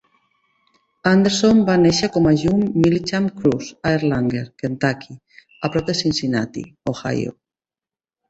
[1.09, 5.17] Anderson va néixer com a June Millichamp Kruse a Erlanger, Kentucky,
[5.69, 7.37] a prop de Cincinnati, Ohio.